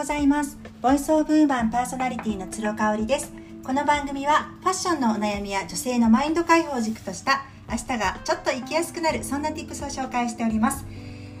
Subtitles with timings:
[0.00, 0.56] ございます。
[0.80, 3.34] ボイスオブウーマンパーソナリティの鶴香織です。
[3.62, 10.86] この番組はファッションのお悩みや女性のマインド解放軸とした明日がちょっと生きやすくなるそんな tips を紹介しております。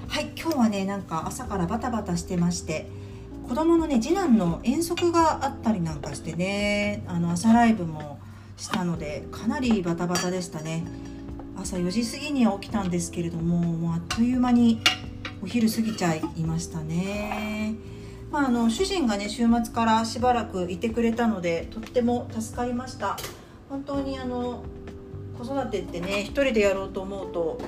[0.08, 2.86] はい今日はねなんか朝からバタバタしてまして
[3.48, 8.18] 子供のね次男の遠足があったりなんかしてねあの朝ライブも
[8.58, 10.84] したのでかなりバタバタでしたね。
[11.56, 14.82] 朝4時過ぎには起きたんですけれどももうあっという間に
[15.42, 17.89] お昼過ぎちゃいましたね。
[18.30, 23.16] まあ、あの主人がね週末からしばらくいてくれたのでとっても助かりました。
[23.68, 24.62] 本当にあの
[25.38, 27.60] 子育てってね一人でやろうと思うと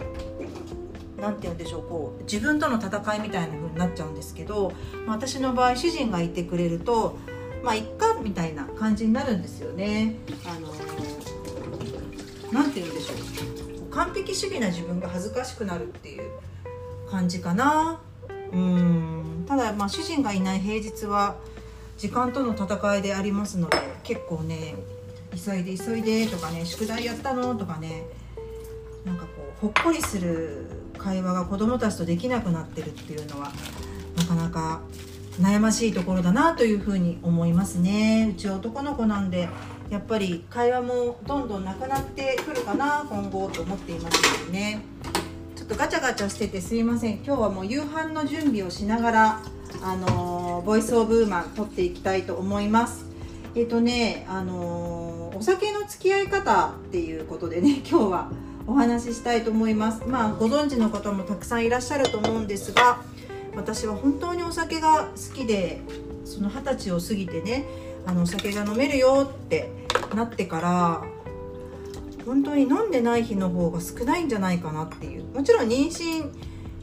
[1.18, 4.72] 何て言うんでしょうこう自分との戦いみたいな風になっちゃうんですけど、
[5.06, 7.16] まあ、私の場合主人がいてくれると
[7.62, 10.16] まあいっかみたいな感じになるんですよね。
[10.44, 10.72] あの
[12.52, 13.90] 何て言うんでしょう。
[13.90, 16.30] 完璧主義な自分が恥ずかしくなるっていう
[17.08, 18.00] 感じかな。
[18.52, 19.44] うん。
[19.46, 21.36] ただまあ主人がいない平日は
[21.98, 24.74] 時間との戦いでありますので結構ね
[25.34, 28.04] 急いで急いでとかね宿題やったのとかね
[29.04, 30.66] なんかこうほっこりする
[30.98, 33.52] 会話が子供たちとできなくなってるっていうのは
[34.16, 34.82] なかなか
[35.40, 38.32] 悩ましいところだなというふうに思いますね。
[38.32, 39.48] うち男の子なんで
[39.90, 44.82] やっぱり会話もどんどんなくなってくるかな今後と思っていますのでね。
[45.72, 47.14] とガチャガチャしててすいません。
[47.24, 49.42] 今日はもう夕飯の準備をしながら
[49.82, 53.06] あの、ボイスオブウーマン撮っていきたいと思います。
[53.54, 58.30] えっ、ー、とねあの、お酒の付き合い方っていうことでね 今日は
[58.66, 60.02] お話ししたいと思います。
[60.06, 63.00] まあご存知の方もたくさんいらっしゃると思うんですが
[63.56, 65.80] 私は本当にお酒が好きで
[66.26, 67.64] その二十歳を過ぎてね
[68.04, 69.70] あのお酒が飲めるよって
[70.14, 71.04] なってから
[72.24, 75.24] 本当に飲んでない日の方が少ないんじゃないかなっていう。
[75.34, 76.30] もちろん妊娠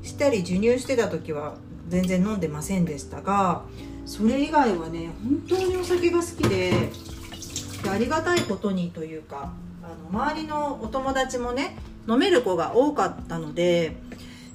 [0.03, 1.55] したり授乳してた時は
[1.87, 3.63] 全然飲んでませんでしたが
[4.05, 6.89] それ以外はね本当にお酒が好きで
[7.89, 9.53] ありがたいことにというか
[9.83, 11.77] あの周りのお友達もね
[12.07, 13.97] 飲める子が多かったので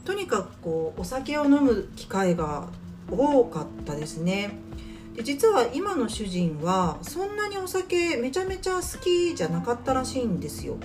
[0.04, 2.68] とにかくこうお酒を飲む機会が
[3.10, 4.58] 多かったですね。
[5.14, 10.76] で実は今の主人はそんなにお酒めちゃめちゃ好きじゃなかったらしいんですよ。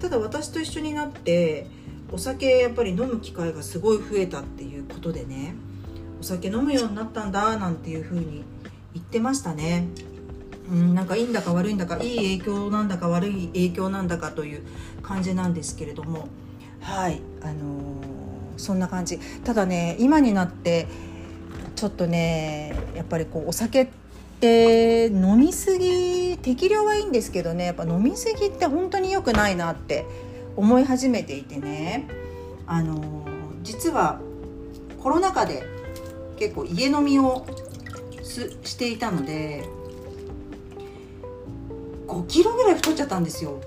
[0.00, 1.66] ただ私と一緒になって
[2.10, 5.54] お酒やっぱり飲む機会がすごい増えたっていうことでね
[6.20, 8.44] お酒飲むようになったんだなんていう風に
[8.94, 9.88] 言ってましたね。
[10.70, 14.62] うんなんかいいんだか悪いんだかいい影響なんだか悪い影響なんだかという
[15.02, 16.28] 感じなんですけれども。
[16.80, 17.54] はいあのー、
[18.56, 19.18] そんな感じ。
[19.44, 20.86] ただね今になって
[21.80, 23.88] ちょっとねやっぱりこうお酒っ
[24.38, 30.04] て飲みすぎ適量はいいんですけどねやっぱ飲みすぎって本当に良くないなって
[30.56, 32.06] 思い始めていてね。
[32.66, 33.26] あの
[33.62, 34.20] 実は
[35.02, 35.62] コロナ禍で
[36.38, 37.46] 結構家飲みを
[38.22, 39.64] していたので
[42.06, 43.58] 5キロぐらい太っちゃったんですよ。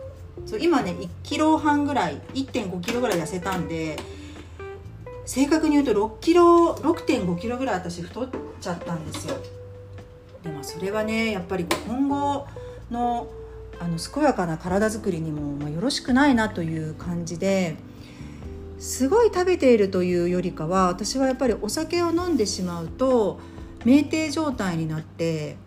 [0.45, 3.97] そう今ね1キロ半ぐらい1.5キロぐらい痩せたんで
[5.25, 8.29] 正確に言うと6キロ6.5キロぐらい私太っ
[8.59, 9.35] ちゃったんですよ。
[10.43, 12.47] でもそれはねやっぱり今後
[12.91, 13.27] の
[13.79, 17.75] あの健やかな体づくりにも、まあ、よろしくないなという感じで
[18.77, 23.39] すごい食べているというよりかは私はやっぱりお酒を飲んでしまうと
[23.79, 25.57] 酩酊状態になって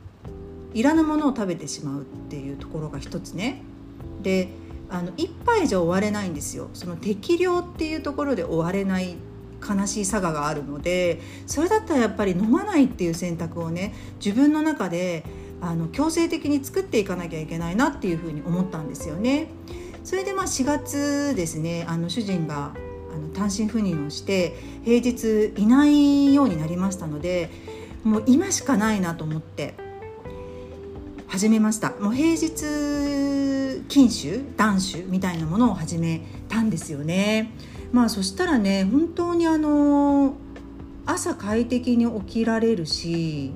[0.73, 3.63] いらぬものを食べてしまうっていうところが一つね。
[4.23, 4.49] で
[4.89, 6.69] あの一杯じゃ終われないんですよ。
[6.75, 9.17] その適量っていうところで終われない
[9.61, 13.95] 悲しい佐賀があるのでそれだったらやっぱり飲まないっていう選択をね
[14.25, 15.25] 自分の中で
[15.61, 19.49] あの強制的に作っていかなきゃいけないなっていうふうに思ったんですよね。
[20.05, 22.75] それでまあ4月ですねあの主人が
[23.13, 27.51] あの単身赴任をして平日いないようになりましたので
[28.05, 29.75] もう今しかないなと思って
[31.27, 37.51] 始めましたもう平日禁酒断酒みたいなものを始めたんですよね。
[37.93, 40.35] まあそしたらね本当にあの
[41.07, 43.53] 朝快適に起きられるし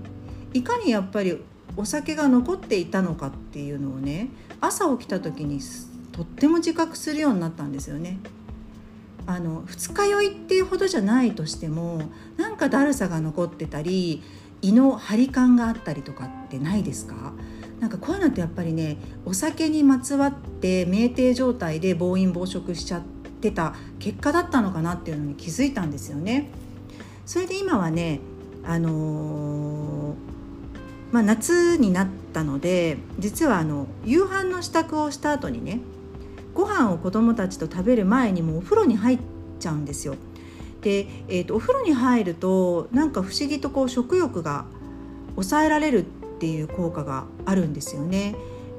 [0.54, 1.42] いかにやっぱり
[1.76, 4.28] お酒が残っていたのかっていうのをね
[4.60, 5.60] 朝起きた時に
[6.12, 8.18] とっても自覚するようになったんですよね。
[9.26, 12.02] あの二日酔いっていうほどじゃないとしても
[12.36, 14.22] なんかだるさが残ってたり
[14.60, 17.32] 胃の張り感があったりとかってないですか？
[17.78, 26.50] なんかこういうのってやっぱりねお酒にまつわって酩酊状態で暴飲暴食しちゃってってた結果だったのかなっていうのに気づいたんですよね。
[27.24, 28.20] それで今はね
[28.64, 30.14] あのー、
[31.10, 35.80] まあ、夏になったので実はあの夕飯の支度をした後にね
[36.52, 39.18] ご飯を子供たちと食べる前にもお風呂に入っ
[39.58, 40.16] ちゃうんですよ。
[40.82, 44.66] で、えーと、お風呂に入るとなんか不思議とこう食欲が
[45.34, 46.02] 抑えられるっ
[46.40, 48.34] ていう効果があるんですよね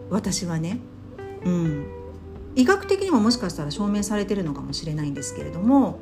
[0.10, 0.80] 私はね。
[1.46, 1.86] うん、
[2.56, 6.00] 医学的にももしかしたら証明されてるのかもしれないんですけれども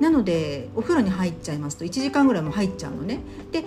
[0.00, 3.20] なのでお風呂に入っちゃいますと1時間ぐらいも入っちゃうのね。
[3.50, 3.64] で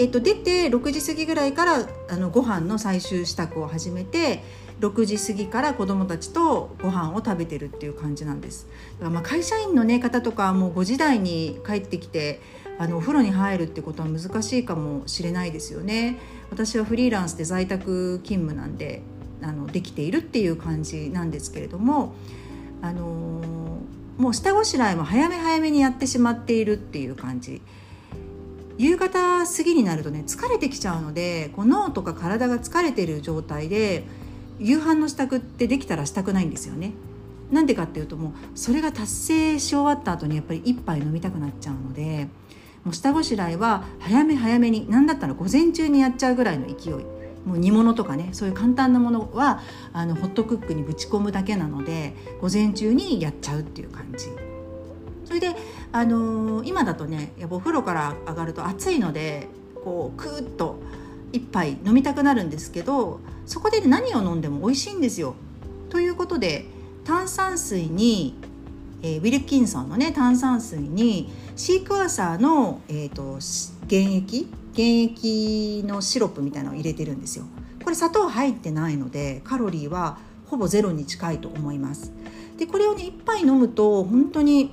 [0.00, 4.44] えー、と出て6時過ぎぐらいからあのご飯の最終支度を始めて
[4.78, 8.68] 6時過ぎから子どもたちとご飯を食べてるっていう感じなんです。
[9.00, 12.40] だからまあ会社員の、ね、方とかはもう5時台に帰ってきて
[12.78, 16.20] あのお風呂に入るってことは難しいかもしれないですよね。
[16.50, 19.02] 私はフリーランスで在宅勤務なんで。
[19.42, 22.14] あのできているっていう感じなんですけれども
[22.82, 23.78] あの
[24.16, 27.62] もう下ごしらえも早め早めにやってしまっているっていう感じ
[28.78, 34.04] 夕方過ぎになるとね疲れてきちゃうのでこう脳とか体が疲れてる状態で
[34.58, 36.92] 夕飯の支度ってできたらしたくないんですよね。
[37.50, 42.28] なんでかっていうともうそれが達成し終わった後にやっぱり一杯飲みたくなっちゃうので
[42.84, 46.94] もう下ごしらえは早め早めに何だったら午前中にやっちゃうぐらいの勢い
[47.48, 49.62] もう煮物とかねそういう簡単なものは
[49.94, 54.26] あのホットクックにぶち込むだけなので午前中にやっちゃうっていう感じ
[55.24, 55.54] それで、
[55.92, 59.48] あのー、今だとねやっぱお風呂から上がると暑いので
[59.82, 60.78] こうクーッと
[61.32, 65.34] 一杯飲みたくなるんですけどそこで何を飲んでも美味しいんですよ。
[65.88, 66.66] ということで
[67.04, 68.34] 炭酸水に、
[69.02, 73.38] えー、ウィルキンソンのね炭酸水にシークワーサーの、えーと、
[73.88, 77.44] 原液原液のシロップみたいなのを入れてるんですよ。
[77.82, 82.12] これ砂糖入ってないのでカロリーはほぼゼロに近いと思います。
[82.58, 84.72] でこれをね一杯飲むと本当に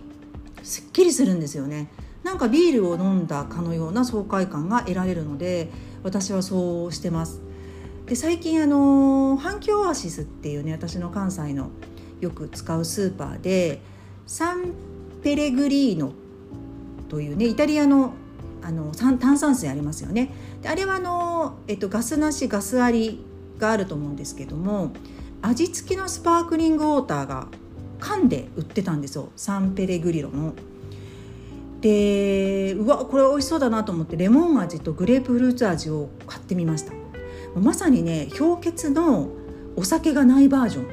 [0.63, 1.89] すっきりするんですよね
[2.23, 5.69] なんかビールを飲んだかのような爽快感が得られるので
[6.03, 7.41] 私はそうしてます
[8.07, 11.69] で最近あの反響オアシスっていうね私の関西の
[12.19, 13.81] よく使うスーパーで
[14.25, 14.73] サン
[15.23, 16.13] ペレグリーノ
[17.09, 18.13] というねイタリアの
[18.65, 20.33] あの炭酸水ありますよね。
[20.63, 23.23] であれはあの、えっと、ガスなしガスあり
[23.59, 24.91] があると思うんですけども
[25.41, 27.47] 味付きのスパークリングウォーターが
[28.00, 29.29] 缶で売ってたんですよ。
[29.35, 30.53] サンペレグリロの。
[31.81, 36.94] でうわこれ美味しそうだなと思ってレモン味とグレープフルーツ味を買ってみました。
[37.56, 39.29] まさにね氷結の
[39.75, 40.88] お酒がないバージョン。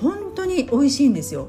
[0.00, 1.48] 本当に美味しいんですよ。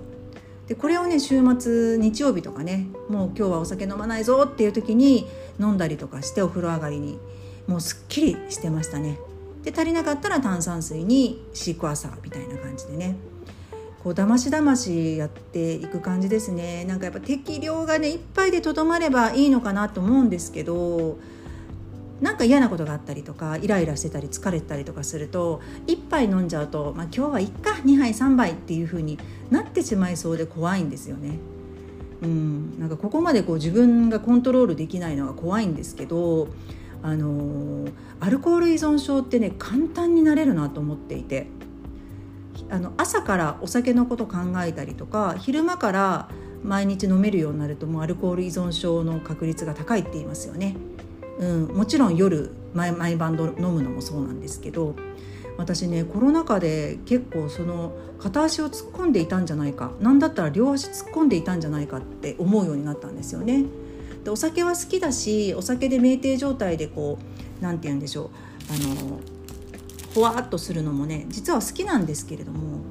[0.71, 5.27] でこれをね週末日曜日とかねもう今日はお酒飲まないぞっていう時に
[5.59, 7.19] 飲んだりとかしてお風呂上がりに
[7.67, 9.19] もうすっきりしてましたね。
[9.65, 13.17] で足りなかったら炭酸水にシークワーサーみたいな感じでね。
[14.01, 16.85] こうだましだましやっていく感じですね。
[16.85, 21.17] なんかやっぱ適量がねいっぱいでとどまればいいのかなと思うんですけど
[22.21, 29.17] なんか嫌なことがあったりとかイライラしてたり疲れたりとかすると1杯飲んじゃうと、まあ、今日はいっか2杯3杯っていう風に
[29.49, 31.39] なってしまいそうで怖いんですよね。
[32.21, 36.49] うん、なんかここまでこう自分がコントロールできないのが怖いんですけど
[37.01, 37.87] あの
[38.19, 41.47] アルコール依存症ってね簡単になれるなと思っていて
[42.69, 46.29] あの朝からお酒のこと考えたりとか昼間から
[46.63, 50.75] 毎日飲めるようになるともうアルコール依存症の確率が高いって言いますよね。
[51.41, 54.95] うん、もちろん夜毎毎晩飲むのもそうなんですけど
[55.57, 63.65] 私ねコロナ禍で結構その片足を突っ込んでいたんじゃないか何だったら両足突っ込んでいたんじゃないかって思うようになったんですよね。
[64.23, 68.29] でお酒は好きだしお酒で酩酊状態でこう何て言うんでしょう
[68.69, 69.19] あの
[70.13, 72.81] ほわっとするのもね実は好きなんですけれども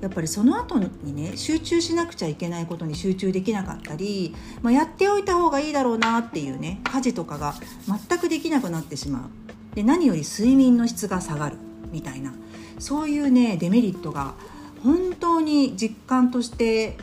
[0.00, 7.54] やっぱりその後にね集中しなくちゃいけないことに集中できなかったり、まあ、やっておいた方がいいだろうなっていうね家事とかが
[7.86, 9.74] 全くできなくなってしまう。
[9.74, 11.56] で何より睡眠の質が下がる。
[11.90, 12.34] みたいな。
[12.78, 14.34] そういうねデメリットが
[14.82, 16.98] 本当に実感として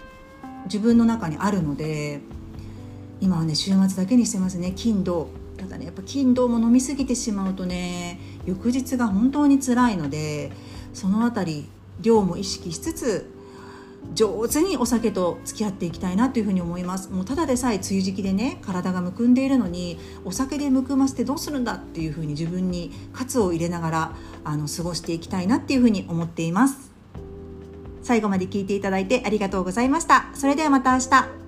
[0.66, 2.20] 自分の中にあるので
[3.22, 4.74] 今はね週末だけにしてますね。
[4.76, 5.30] 金土。
[5.58, 10.52] ただねやっぱ金土も飲み過ぎてしまうとね翌日が本当に辛いので
[10.94, 11.70] その辺り
[12.00, 13.32] 量も意識しつつ
[14.14, 17.10] 上手にお酒と付き合っていきたいなというふうに思います。
[17.10, 26.92] もうただでさえ梅雨時期でね体がむくんでいるのにお酒でむくませてどうするんだっていうふうに自分に喝を入れながらあの過ごしていきたいなっていうふうに思っています。
[28.02, 30.30] 最後まで聞いていただいてありがとうございました。
[30.34, 31.41] それではまた明日。